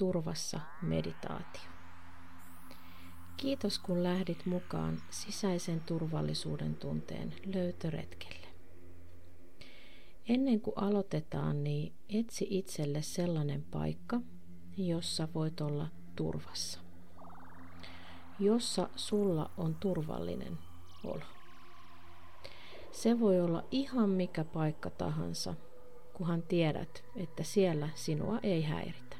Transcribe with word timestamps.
turvassa 0.00 0.60
meditaatio. 0.82 1.70
Kiitos 3.36 3.78
kun 3.78 4.02
lähdit 4.02 4.46
mukaan 4.46 5.02
sisäisen 5.10 5.80
turvallisuuden 5.80 6.74
tunteen 6.74 7.34
löytöretkelle. 7.54 8.46
Ennen 10.28 10.60
kuin 10.60 10.78
aloitetaan, 10.78 11.64
niin 11.64 11.92
etsi 12.08 12.46
itselle 12.50 13.02
sellainen 13.02 13.62
paikka, 13.70 14.20
jossa 14.76 15.28
voit 15.34 15.60
olla 15.60 15.88
turvassa. 16.16 16.80
Jossa 18.38 18.88
sulla 18.96 19.50
on 19.56 19.74
turvallinen 19.74 20.58
olo. 21.04 21.24
Se 22.92 23.20
voi 23.20 23.40
olla 23.40 23.64
ihan 23.70 24.10
mikä 24.10 24.44
paikka 24.44 24.90
tahansa, 24.90 25.54
kunhan 26.12 26.42
tiedät, 26.42 27.04
että 27.16 27.42
siellä 27.42 27.88
sinua 27.94 28.38
ei 28.42 28.62
häiritä. 28.62 29.19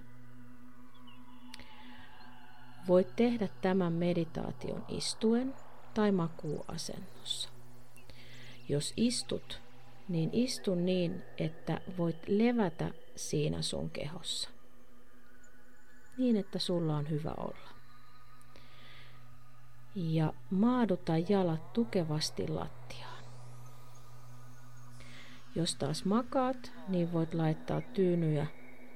Voit 2.89 3.17
tehdä 3.17 3.49
tämän 3.61 3.93
meditaation 3.93 4.85
istuen 4.89 5.55
tai 5.95 6.13
makuuasennossa. 6.13 7.49
Jos 8.69 8.93
istut, 8.97 9.61
niin 10.09 10.31
istu 10.33 10.75
niin, 10.75 11.23
että 11.39 11.81
voit 11.99 12.29
levätä 12.29 12.91
siinä 13.17 13.63
sun 13.63 13.91
kehossa. 13.91 14.51
Niin, 16.19 16.37
että 16.37 16.59
sulla 16.59 16.97
on 16.97 17.11
hyvä 17.11 17.35
olla. 17.37 17.71
Ja 19.95 20.33
maaduta 20.51 21.13
jalat 21.29 21.73
tukevasti 21.73 22.49
lattiaan. 22.49 23.25
Jos 25.55 25.75
taas 25.75 26.05
makaat, 26.05 26.73
niin 26.89 27.13
voit 27.13 27.35
laittaa 27.35 27.81
tyynyjä 27.81 28.47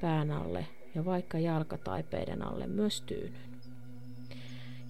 pään 0.00 0.30
alle 0.30 0.66
ja 0.94 1.04
vaikka 1.04 1.38
jalkataipeiden 1.38 2.42
alle 2.42 2.66
myös 2.66 3.00
tyynyn. 3.00 3.53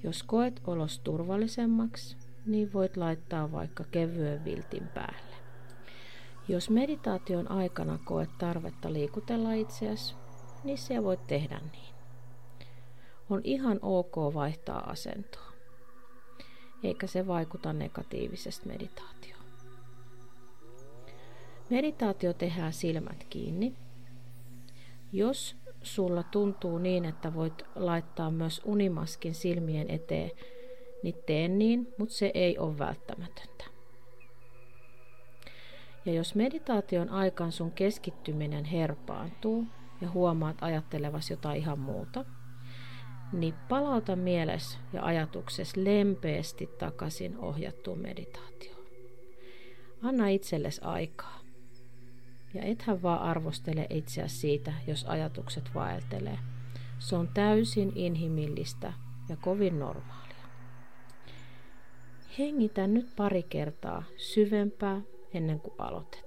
Jos 0.05 0.23
koet 0.23 0.61
olos 0.67 0.99
turvallisemmaksi, 0.99 2.17
niin 2.47 2.73
voit 2.73 2.97
laittaa 2.97 3.53
vaikka 3.53 3.85
kevyen 3.91 4.45
viltin 4.45 4.89
päälle. 4.89 5.37
Jos 6.49 6.71
meditaation 6.71 7.51
aikana 7.51 7.99
koet 8.05 8.31
tarvetta 8.39 8.93
liikutella 8.93 9.53
itseäsi, 9.53 10.15
niin 10.65 10.79
se 10.79 11.03
voit 11.03 11.27
tehdä 11.27 11.61
niin. 11.73 11.95
On 13.31 13.41
ihan 13.45 13.79
ok 13.83 14.17
vaihtaa 14.17 14.91
asentoa, 14.91 15.53
eikä 16.83 17.07
se 17.07 17.27
vaikuta 17.27 17.73
negatiivisesti 17.73 18.69
meditaatioon. 18.69 19.45
Meditaatio 21.71 22.33
tehdään 22.33 22.73
silmät 22.73 23.25
kiinni. 23.31 23.77
Jos 25.13 25.57
sulla 25.85 26.23
tuntuu 26.23 26.79
niin, 26.79 27.05
että 27.05 27.35
voit 27.35 27.63
laittaa 27.75 28.31
myös 28.31 28.61
unimaskin 28.65 29.35
silmien 29.35 29.91
eteen, 29.91 30.31
niin 31.03 31.15
tee 31.27 31.49
niin, 31.49 31.95
mutta 31.99 32.15
se 32.15 32.31
ei 32.35 32.59
ole 32.59 32.79
välttämätöntä. 32.79 33.65
Ja 36.05 36.13
jos 36.13 36.35
meditaation 36.35 37.09
aikaan 37.09 37.53
sun 37.53 37.73
keskittyminen 37.73 38.65
herpaantuu 38.65 39.65
ja 40.01 40.11
huomaat 40.11 40.57
ajattelevasi 40.61 41.33
jotain 41.33 41.59
ihan 41.59 41.79
muuta, 41.79 42.25
niin 43.33 43.55
palauta 43.69 44.17
mieles 44.17 44.79
ja 44.93 45.05
ajatuksesi 45.05 45.85
lempeästi 45.85 46.67
takaisin 46.67 47.39
ohjattuun 47.39 47.99
meditaatioon. 47.99 48.85
Anna 50.03 50.29
itsellesi 50.29 50.81
aikaa. 50.85 51.44
Ja 52.55 52.63
ethän 52.63 53.03
vaan 53.03 53.21
arvostele 53.23 53.87
itseäsi 53.91 54.37
siitä, 54.37 54.73
jos 54.87 55.05
ajatukset 55.05 55.71
vaeltelee. 55.75 56.39
Se 56.99 57.17
on 57.17 57.29
täysin 57.35 57.93
inhimillistä 57.95 58.93
ja 59.29 59.37
kovin 59.37 59.79
normaalia. 59.79 60.45
Hengitä 62.39 62.87
nyt 62.87 63.17
pari 63.17 63.43
kertaa 63.43 64.05
syvempää 64.17 65.01
ennen 65.35 65.61
kuin 65.61 65.75
aloitetaan. 65.79 66.24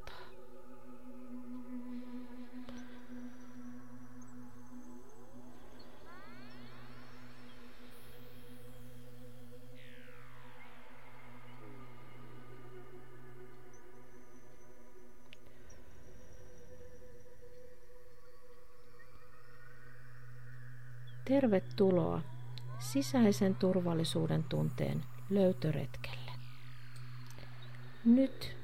Tervetuloa 21.42 22.22
sisäisen 22.80 23.56
turvallisuuden 23.56 24.44
tunteen 24.44 25.04
löytöretkelle. 25.30 26.32
Nyt 28.06 28.58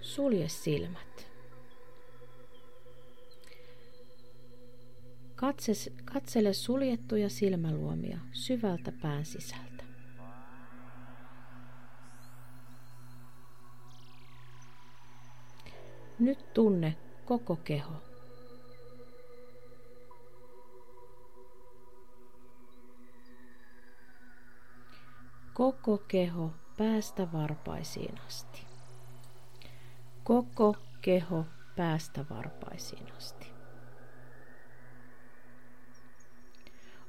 sulje 0.00 0.48
silmät. 0.48 1.26
Katses, 5.34 5.90
katsele 6.04 6.52
suljettuja 6.52 7.28
silmäluomia 7.28 8.18
syvältä 8.32 8.92
pään 9.02 9.24
sisältä. 9.24 9.84
Nyt 16.18 16.52
tunne 16.54 16.96
koko 17.24 17.56
keho. 17.56 18.13
Koko 25.54 25.98
keho 25.98 26.50
päästä 26.78 27.32
varpaisiin 27.32 28.20
asti. 28.26 28.66
Koko 30.24 30.76
keho 31.00 31.46
päästä 31.76 32.24
varpaisiin 32.30 33.12
asti. 33.16 33.46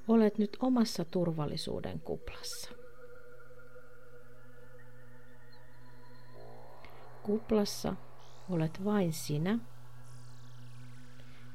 Olet 0.08 0.38
nyt 0.38 0.58
omassa 0.60 1.06
turvallisuuden 1.06 2.00
kuplassa. 2.00 2.72
Kuplassa 7.24 7.96
olet 8.50 8.86
vain 8.86 9.14
sinä, 9.14 9.60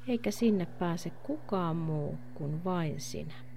eikä 0.07 0.31
sinne 0.31 0.65
pääse 0.65 1.09
kukaan 1.09 1.75
muu 1.75 2.17
kuin 2.33 2.63
vain 2.63 3.01
sinä. 3.01 3.50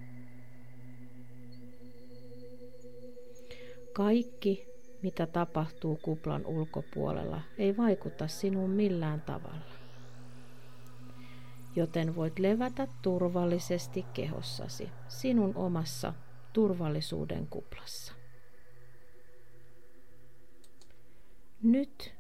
Kaikki, 3.94 4.66
mitä 5.02 5.26
tapahtuu 5.26 5.96
kuplan 5.96 6.46
ulkopuolella, 6.46 7.40
ei 7.58 7.76
vaikuta 7.76 8.28
sinuun 8.28 8.70
millään 8.70 9.20
tavalla. 9.20 9.74
Joten 11.76 12.16
voit 12.16 12.38
levätä 12.38 12.88
turvallisesti 13.02 14.02
kehossasi 14.14 14.90
sinun 15.08 15.56
omassa 15.56 16.14
turvallisuuden 16.52 17.46
kuplassa. 17.46 18.12
Nyt 21.62 22.14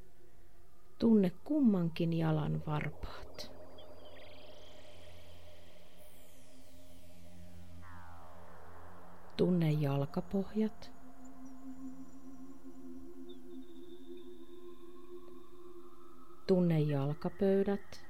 tunne 0.98 1.32
kummankin 1.44 2.12
jalan 2.12 2.62
varpaat. 2.66 3.52
Tunne 9.36 9.72
jalkapohjat. 9.72 10.93
Tunne 16.46 16.80
jalkapöydät. 16.80 18.04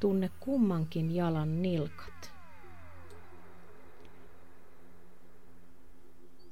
Tunne 0.00 0.30
kummankin 0.40 1.10
jalan 1.14 1.62
nilkat. 1.62 2.32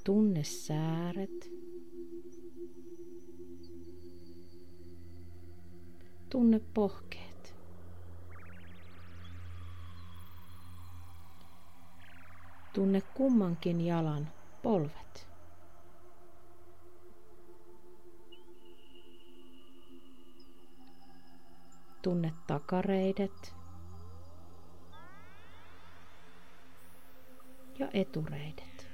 Tunne 0.04 0.44
sääret. 0.44 1.50
Tunne 6.30 6.60
pohkeet. 6.74 7.54
Tunne 12.72 13.00
kummankin 13.00 13.80
jalan 13.80 14.28
polvet. 14.62 15.35
Tunne 22.06 22.32
takareidet 22.46 23.54
ja 27.78 27.88
etureidet. 27.92 28.88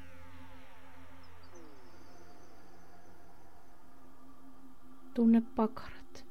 Tunne 5.15 5.43
pakarat. 5.57 6.25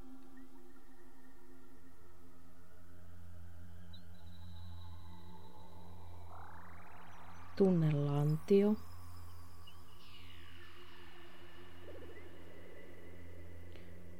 Tunne 7.55 7.91
lantio. 7.91 8.75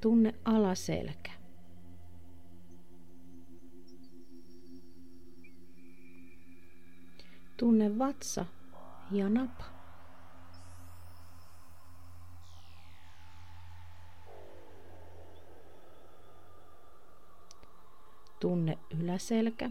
Tunne 0.01 0.33
alaselkä. 0.45 1.40
Tunne 7.61 7.99
vatsa 7.99 8.45
ja 9.11 9.29
napa. 9.29 9.63
Tunne 18.39 18.77
yläselkä. 18.99 19.69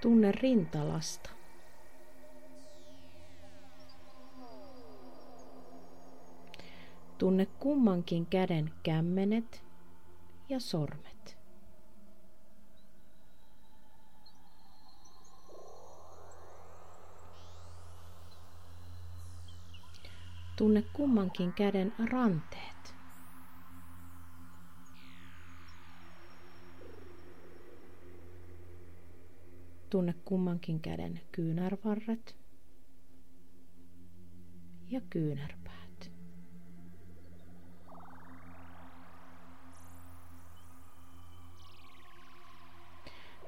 Tunne 0.00 0.32
rintalasta. 0.32 1.30
Tunne 7.18 7.46
kummankin 7.46 8.26
käden 8.26 8.72
kämmenet 8.82 9.71
ja 10.48 10.60
sormet. 10.60 11.38
Tunne 20.56 20.82
kummankin 20.92 21.52
käden 21.52 21.92
ranteet. 22.10 22.94
Tunne 29.90 30.14
kummankin 30.24 30.80
käden 30.80 31.20
kyynärvarret 31.32 32.36
ja 34.86 35.00
kyynärpäät. 35.10 35.81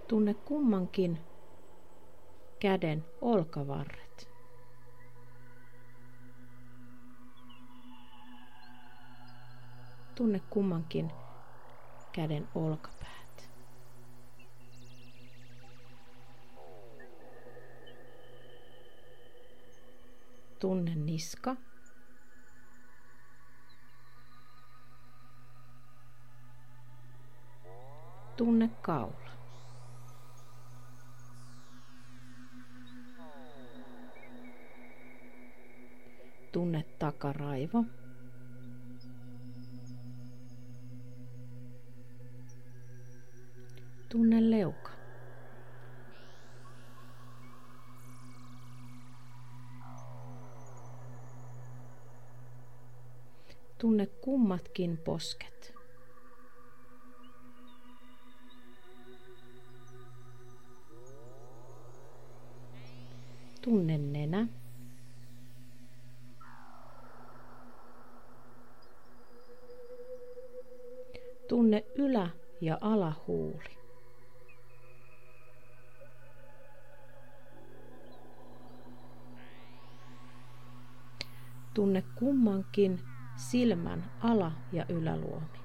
Tunne 0.09 0.35
kummankin 0.35 1.21
käden 2.61 3.05
olkavarret. 3.21 4.29
Tunne 10.15 10.41
kummankin 10.51 11.13
käden 12.13 12.49
olkapäät. 12.55 13.51
Tunne 20.59 20.95
niska. 20.95 21.57
Tunne 28.37 28.71
kaula. 28.83 29.24
Takaraivo. 37.05 37.85
Tunne 44.09 44.51
leuka. 44.51 44.91
Tunne 53.79 54.07
kummatkin 54.07 54.99
posket. 54.99 55.75
Tunne 63.63 63.99
nenä. 63.99 64.64
Tunne 71.49 71.85
ylä- 71.95 72.31
ja 72.61 72.79
alahuuli. 72.81 73.79
Tunne 81.75 82.03
kummankin 82.15 83.01
silmän 83.37 84.11
ala- 84.21 84.53
ja 84.73 84.87
yläluomi. 84.89 85.59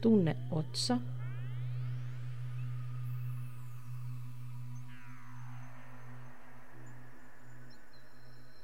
Tunne 0.00 0.36
otsa. 0.50 0.98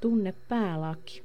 Tunne 0.01 0.33
päälaki. 0.33 1.25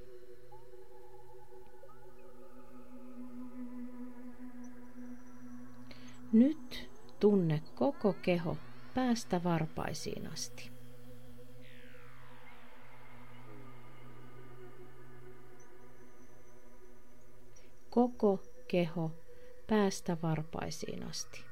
Nyt 6.32 6.90
tunne 7.20 7.62
koko 7.76 8.14
keho 8.14 8.58
päästä 8.94 9.44
varpaisiin 9.44 10.28
asti. 10.28 10.72
Koko 17.90 18.44
keho 18.68 19.12
päästä 19.68 20.18
varpaisiin 20.22 21.04
asti. 21.04 21.45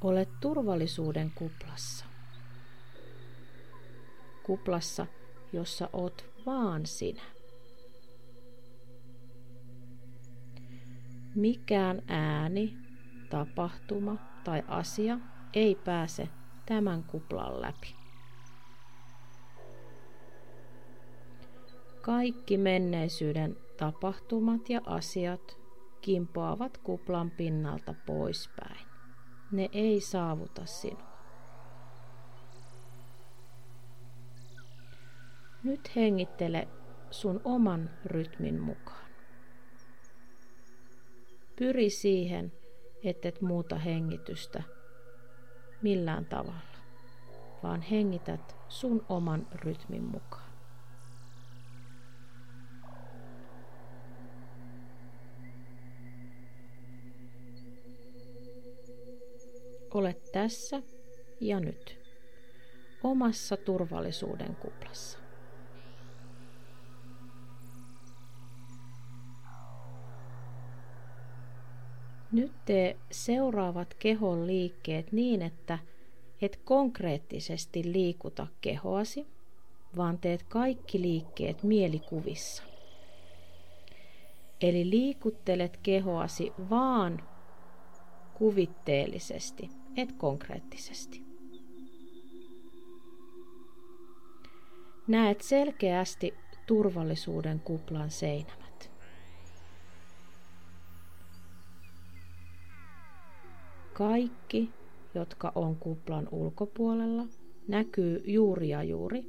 Olet 0.00 0.28
turvallisuuden 0.40 1.32
kuplassa. 1.34 2.04
Kuplassa, 4.42 5.06
jossa 5.52 5.88
oot 5.92 6.24
vaan 6.46 6.86
sinä. 6.86 7.22
Mikään 11.34 12.02
ääni, 12.08 12.76
tapahtuma 13.30 14.16
tai 14.44 14.62
asia 14.68 15.18
ei 15.54 15.74
pääse 15.74 16.28
tämän 16.66 17.04
kuplan 17.04 17.60
läpi. 17.62 17.94
Kaikki 22.02 22.58
menneisyyden 22.58 23.56
tapahtumat 23.76 24.70
ja 24.70 24.80
asiat 24.86 25.58
kimpoavat 26.00 26.78
kuplan 26.78 27.30
pinnalta 27.30 27.94
poispäin. 28.06 28.89
Ne 29.52 29.68
ei 29.72 30.00
saavuta 30.00 30.66
sinua. 30.66 31.10
Nyt 35.62 35.96
hengittele 35.96 36.68
sun 37.10 37.40
oman 37.44 37.90
rytmin 38.04 38.60
mukaan. 38.60 39.10
Pyri 41.56 41.90
siihen, 41.90 42.52
ettet 43.04 43.40
muuta 43.40 43.76
hengitystä 43.76 44.62
millään 45.82 46.26
tavalla, 46.26 46.78
vaan 47.62 47.82
hengität 47.82 48.56
sun 48.68 49.06
oman 49.08 49.46
rytmin 49.54 50.04
mukaan. 50.04 50.49
Olet 59.94 60.32
tässä 60.32 60.82
ja 61.40 61.60
nyt, 61.60 61.98
omassa 63.02 63.56
turvallisuuden 63.56 64.56
kuplassa. 64.56 65.18
Nyt 72.32 72.52
tee 72.64 72.96
seuraavat 73.10 73.94
kehon 73.94 74.46
liikkeet 74.46 75.12
niin, 75.12 75.42
että 75.42 75.78
et 76.42 76.60
konkreettisesti 76.64 77.92
liikuta 77.92 78.46
kehoasi, 78.60 79.26
vaan 79.96 80.18
teet 80.18 80.42
kaikki 80.42 81.00
liikkeet 81.00 81.62
mielikuvissa. 81.62 82.62
Eli 84.60 84.90
liikuttelet 84.90 85.76
kehoasi 85.82 86.52
vaan 86.70 87.22
kuvitteellisesti, 88.34 89.79
et 89.96 90.12
konkreettisesti. 90.12 91.24
Näet 95.08 95.40
selkeästi 95.40 96.34
turvallisuuden 96.66 97.60
kuplan 97.60 98.10
seinämät. 98.10 98.90
Kaikki, 103.92 104.70
jotka 105.14 105.52
on 105.54 105.76
kuplan 105.76 106.28
ulkopuolella, 106.30 107.26
näkyy 107.68 108.22
juuri 108.24 108.68
ja 108.68 108.82
juuri 108.82 109.24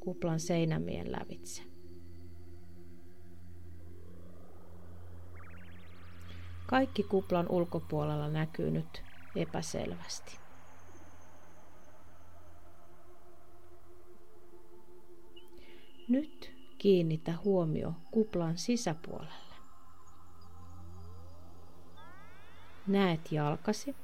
kuplan 0.00 0.40
seinämien 0.40 1.12
lävitse. 1.12 1.62
Kaikki 6.66 7.02
kuplan 7.02 7.48
ulkopuolella 7.48 8.28
näkyy 8.28 8.70
nyt 8.70 9.02
epäselvästi. 9.36 10.38
Nyt 16.08 16.52
kiinnitä 16.78 17.34
huomio 17.44 17.92
kuplan 18.10 18.58
sisäpuolelle. 18.58 19.54
Näet 22.86 23.32
jalkasi, 23.32 23.96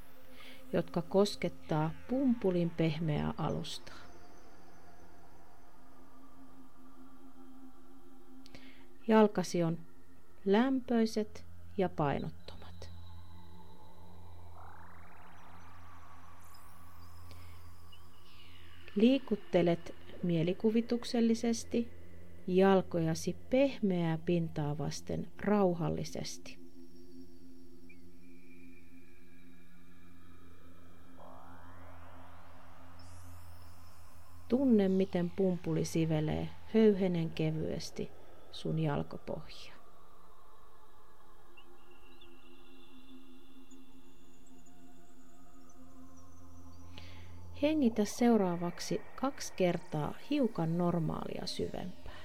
jotka 0.72 1.02
koskettaa 1.02 1.90
pumpulin 2.08 2.70
pehmeää 2.70 3.34
alustaa. 3.38 3.98
Jalkasi 9.08 9.62
on 9.62 9.78
lämpöiset 10.44 11.44
ja 11.76 11.88
painottomat. 11.88 12.47
Liikuttelet 19.00 19.94
mielikuvituksellisesti 20.22 21.88
jalkojasi 22.46 23.36
pehmeää 23.50 24.18
pintaa 24.24 24.78
vasten 24.78 25.28
rauhallisesti. 25.44 26.58
Tunne, 34.48 34.88
miten 34.88 35.30
pumpuli 35.30 35.84
sivelee 35.84 36.48
höyhenen 36.74 37.30
kevyesti 37.30 38.10
sun 38.52 38.78
jalkopohjaa. 38.78 39.77
Hengitä 47.62 48.04
seuraavaksi 48.04 49.00
kaksi 49.16 49.52
kertaa 49.56 50.14
hiukan 50.30 50.78
normaalia 50.78 51.46
syvempää. 51.46 52.18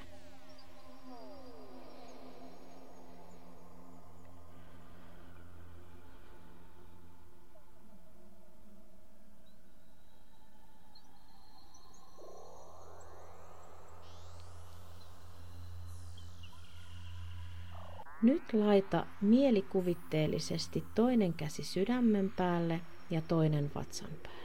Nyt 18.21 18.53
laita 18.53 19.05
mielikuvitteellisesti 19.21 20.83
toinen 20.95 21.33
käsi 21.33 21.63
sydämen 21.63 22.31
päälle 22.35 22.81
ja 23.09 23.21
toinen 23.21 23.71
vatsan 23.75 24.09
päälle. 24.23 24.42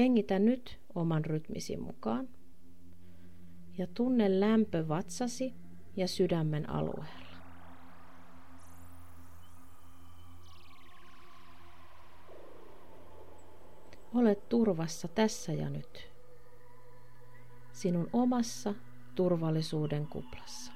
Hengitä 0.00 0.38
nyt 0.38 0.80
oman 0.94 1.24
rytmisi 1.24 1.76
mukaan 1.76 2.28
ja 3.78 3.86
tunne 3.86 4.40
lämpö 4.40 4.88
vatsasi 4.88 5.54
ja 5.96 6.08
sydämen 6.08 6.70
alueella. 6.70 7.36
Olet 14.14 14.48
turvassa 14.48 15.08
tässä 15.08 15.52
ja 15.52 15.70
nyt. 15.70 16.10
Sinun 17.72 18.10
omassa 18.12 18.74
turvallisuuden 19.14 20.06
kuplassa. 20.06 20.72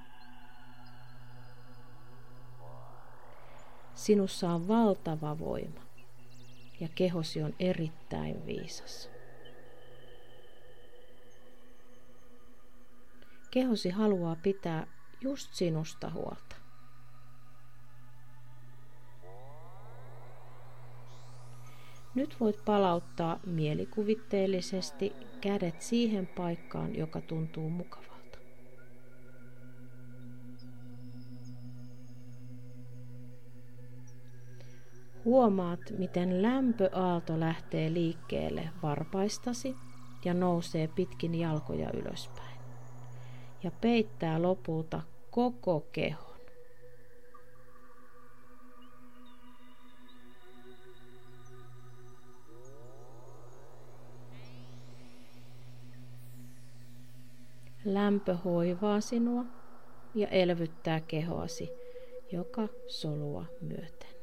Sinussa 3.95 4.50
on 4.50 4.69
valtava 4.69 5.38
voima 5.38 5.81
ja 6.81 6.88
kehosi 6.95 7.43
on 7.43 7.54
erittäin 7.59 8.47
viisas. 8.47 9.13
Kehosi 13.55 13.91
haluaa 13.91 14.37
pitää 14.43 14.87
just 15.21 15.55
sinusta 15.55 16.11
huolta. 16.11 16.57
Nyt 22.15 22.37
voit 22.41 22.65
palauttaa 22.65 23.41
mielikuvitteellisesti 23.47 25.13
kädet 25.41 25.83
siihen 25.83 26.27
paikkaan, 26.27 26.97
joka 26.97 27.21
tuntuu 27.21 27.71
mukavalta. 27.71 28.39
Huomaat, 35.25 35.81
miten 35.99 36.43
lämpöaalto 36.43 37.41
lähtee 37.41 37.93
liikkeelle 37.93 38.71
varpaistasi 38.83 39.77
ja 40.25 40.35
nousee 40.35 40.89
pitkin 40.89 41.35
jalkoja 41.35 41.91
ylöspäin 41.93 42.54
ja 43.64 43.71
peittää 43.80 44.42
lopulta 44.42 45.02
koko 45.30 45.88
kehon. 45.92 46.35
Lämpö 57.85 58.37
hoivaa 58.44 59.00
sinua 59.00 59.44
ja 60.14 60.28
elvyttää 60.28 61.00
kehoasi 61.00 61.68
joka 62.33 62.68
solua 62.87 63.47
myöten. 63.61 64.13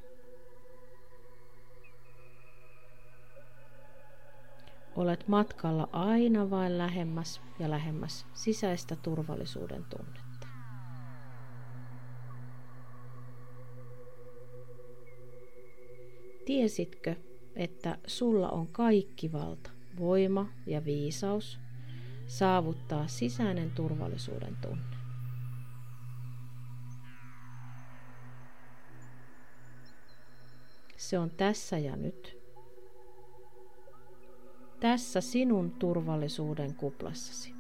Olet 4.95 5.27
matkalla 5.27 5.89
aina 5.91 6.50
vain 6.50 6.77
lähemmäs 6.77 7.41
ja 7.60 7.69
lähemmäs 7.69 8.25
sisäistä 8.33 8.95
turvallisuuden 8.95 9.86
tunnetta. 9.86 10.48
Tiesitkö, 16.45 17.15
että 17.55 17.98
sulla 18.07 18.50
on 18.50 18.67
kaikki 18.67 19.31
valta, 19.31 19.69
voima 20.00 20.50
ja 20.65 20.86
viisaus 20.86 21.60
saavuttaa 22.27 23.07
sisäinen 23.07 23.71
turvallisuuden 23.71 24.57
tunne? 24.62 24.98
Se 30.98 31.19
on 31.19 31.29
tässä 31.29 31.77
ja 31.77 31.95
nyt 31.95 32.40
tässä 34.82 35.22
sinun 35.22 35.72
turvallisuuden 35.72 36.76
kuplassasi. 36.76 37.54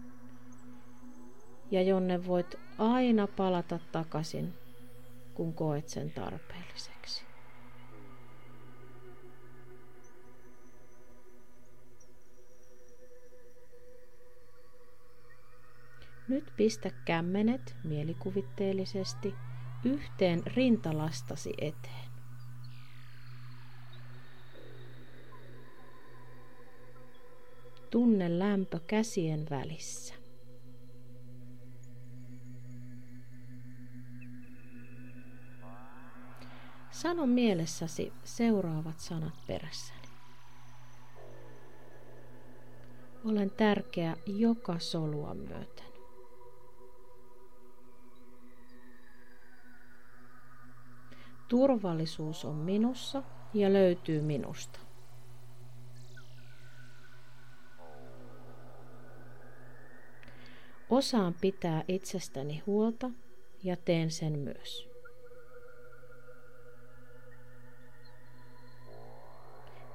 Ja 1.71 1.81
jonne 1.81 2.25
voit 2.27 2.55
aina 2.77 3.27
palata 3.27 3.79
takaisin, 3.91 4.53
kun 5.33 5.53
koet 5.53 5.89
sen 5.89 6.11
tarpeelliseksi. 6.11 7.23
Nyt 16.27 16.53
pistä 16.57 16.91
kämmenet 17.05 17.75
mielikuvitteellisesti 17.83 19.35
yhteen 19.85 20.43
rintalastasi 20.55 21.53
eteen. 21.57 22.10
Tunne 27.91 28.39
lämpö 28.39 28.79
käsien 28.87 29.47
välissä. 29.49 30.13
Sano 36.91 37.27
mielessäsi 37.27 38.13
seuraavat 38.23 38.99
sanat 38.99 39.33
perässäni. 39.47 40.07
Olen 43.25 43.51
tärkeä 43.51 44.15
joka 44.25 44.79
solua 44.79 45.33
myöten. 45.33 45.91
Turvallisuus 51.47 52.45
on 52.45 52.55
minussa 52.55 53.23
ja 53.53 53.73
löytyy 53.73 54.21
minusta. 54.21 54.90
Osaan 60.91 61.35
pitää 61.41 61.83
itsestäni 61.87 62.63
huolta 62.65 63.09
ja 63.63 63.75
teen 63.75 64.11
sen 64.11 64.39
myös. 64.39 64.89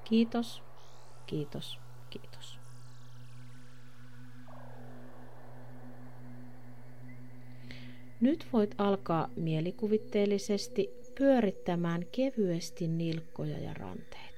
Kiitos, 0.05 0.63
kiitos, 1.27 1.79
kiitos. 2.11 2.59
Nyt 8.21 8.47
voit 8.53 8.75
alkaa 8.79 9.29
mielikuvitteellisesti 9.37 10.91
pyörittämään 11.19 12.07
kevyesti 12.13 12.89
nilkkoja 12.89 13.59
ja 13.59 13.75
ranteita. 13.75 14.36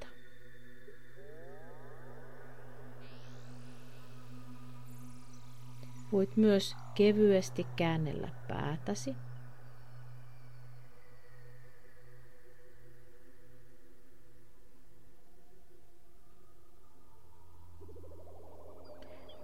Voit 6.13 6.37
myös 6.37 6.77
kevyesti 6.95 7.67
käännellä 7.77 8.29
päätäsi. 8.49 9.15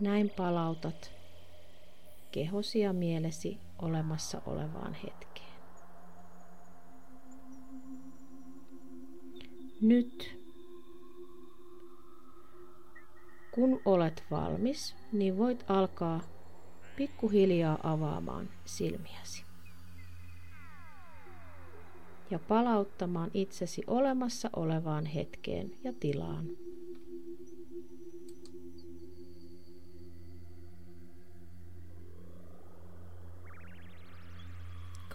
Näin 0.00 0.30
palautat 0.30 1.12
kehosi 2.32 2.80
ja 2.80 2.92
mielesi 2.92 3.58
olemassa 3.82 4.42
olevaan 4.46 4.94
hetkeen. 4.94 5.54
Nyt, 9.80 10.38
kun 13.54 13.80
olet 13.84 14.24
valmis, 14.30 14.96
niin 15.12 15.38
voit 15.38 15.64
alkaa 15.68 16.20
pikkuhiljaa 16.96 17.78
avaamaan 17.82 18.48
silmiäsi 18.64 19.44
ja 22.30 22.38
palauttamaan 22.38 23.30
itsesi 23.34 23.82
olemassa 23.86 24.50
olevaan 24.56 25.06
hetkeen 25.06 25.72
ja 25.84 25.92
tilaan. 26.00 26.46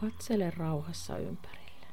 Katsele 0.02 0.50
rauhassa 0.58 1.18
ympärille. 1.18 1.88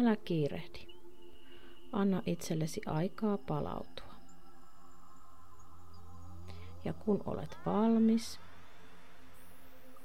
Älä 0.00 0.16
kiirehdi. 0.16 0.86
Anna 1.92 2.22
itsellesi 2.26 2.80
aikaa 2.86 3.38
palautua. 3.38 4.05
Ja 6.86 6.92
kun 6.92 7.22
olet 7.26 7.58
valmis, 7.66 8.40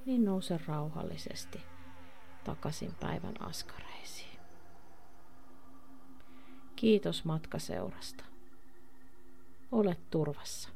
niin 0.05 0.25
nouse 0.25 0.59
rauhallisesti 0.67 1.61
takaisin 2.43 2.95
päivän 2.99 3.41
askareisiin. 3.41 4.39
Kiitos 6.75 7.25
matkaseurasta. 7.25 8.23
Olet 9.71 10.09
turvassa. 10.09 10.69